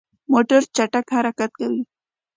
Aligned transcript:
موټر 0.31 0.61
چټک 0.75 1.05
حرکت 1.15 1.51
کوي. 1.59 1.81